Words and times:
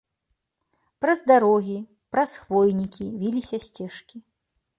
Праз 1.03 1.21
дарогі, 1.31 1.77
праз 2.15 2.31
хвойнікі 2.45 3.05
віліся 3.21 3.57
сцежкі. 3.69 4.17